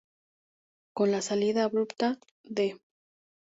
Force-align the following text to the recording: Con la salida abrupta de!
Con 0.95 1.11
la 1.11 1.21
salida 1.21 1.63
abrupta 1.63 2.17
de! 2.43 2.81